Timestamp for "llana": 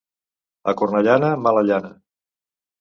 1.71-1.95